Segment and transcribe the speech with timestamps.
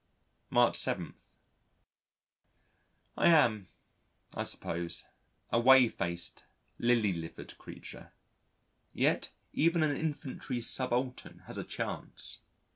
[0.49, 1.13] March 7.
[3.17, 3.67] I am,
[4.33, 5.05] I suppose,
[5.51, 6.43] a whey faced,
[6.79, 8.11] lily livered creature...
[8.93, 12.39] yet even an infantry subaltern has a chance....